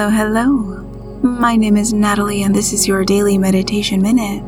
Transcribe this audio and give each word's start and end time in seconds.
Hello, 0.00 0.08
hello. 0.08 0.48
My 1.20 1.56
name 1.56 1.76
is 1.76 1.92
Natalie, 1.92 2.42
and 2.42 2.54
this 2.54 2.72
is 2.72 2.88
your 2.88 3.04
daily 3.04 3.36
meditation 3.36 4.00
minute. 4.00 4.42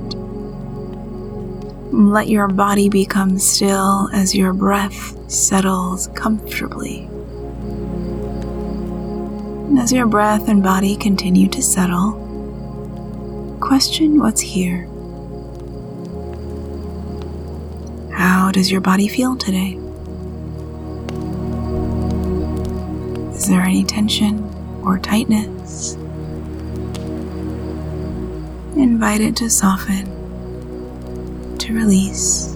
Let 1.92 2.28
your 2.28 2.48
body 2.48 2.88
become 2.88 3.38
still 3.38 4.08
as 4.14 4.34
your 4.34 4.54
breath 4.54 5.14
settles 5.30 6.06
comfortably. 6.14 7.06
As 9.78 9.92
your 9.92 10.06
breath 10.06 10.48
and 10.48 10.62
body 10.62 10.96
continue 10.96 11.50
to 11.50 11.60
settle, 11.60 12.12
question 13.60 14.20
what's 14.20 14.40
here. 14.40 14.88
How 18.10 18.50
does 18.52 18.72
your 18.72 18.80
body 18.80 19.06
feel 19.06 19.36
today? 19.36 19.78
Is 23.34 23.48
there 23.48 23.60
any 23.60 23.84
tension 23.84 24.61
or 24.82 24.98
tightness? 24.98 25.94
Invite 28.76 29.20
it 29.20 29.36
to 29.36 29.48
soften, 29.50 30.06
to 31.58 31.74
release. 31.74 32.54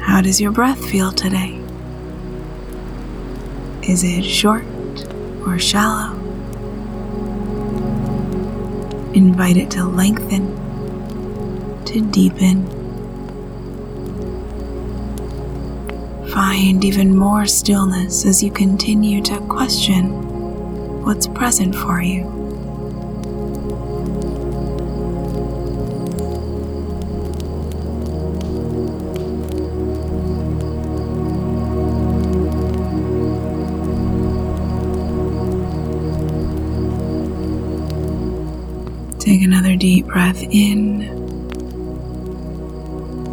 How 0.00 0.20
does 0.20 0.40
your 0.40 0.52
breath 0.52 0.82
feel 0.90 1.12
today? 1.12 1.60
Is 3.82 4.02
it 4.02 4.24
short 4.24 4.64
or 5.46 5.58
shallow? 5.58 6.14
Invite 9.12 9.56
it 9.56 9.70
to 9.72 9.84
lengthen, 9.84 10.54
to 11.84 12.00
deepen. 12.00 12.85
Find 16.36 16.84
even 16.84 17.16
more 17.16 17.46
stillness 17.46 18.26
as 18.26 18.42
you 18.42 18.50
continue 18.50 19.22
to 19.22 19.40
question 19.48 20.10
what's 21.02 21.26
present 21.26 21.74
for 21.74 22.02
you. 22.02 22.24
Take 39.18 39.40
another 39.40 39.74
deep 39.74 40.04
breath 40.04 40.42
in 40.42 41.00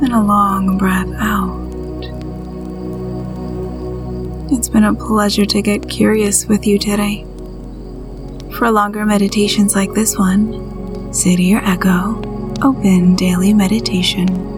and 0.02 0.14
a 0.14 0.22
long 0.22 0.78
breath 0.78 1.12
out. 1.18 1.63
It's 4.56 4.70
been 4.70 4.84
a 4.84 4.94
pleasure 4.94 5.46
to 5.46 5.62
get 5.64 5.90
curious 5.90 6.46
with 6.46 6.68
you 6.68 6.78
today. 6.78 7.26
For 8.56 8.70
longer 8.70 9.04
meditations 9.04 9.76
like 9.76 9.94
this 9.94 10.16
one, 10.16 11.12
say 11.12 11.36
to 11.36 11.42
your 11.42 11.66
echo, 11.66 12.22
Open 12.62 13.16
Daily 13.16 13.52
Meditation. 13.52 14.53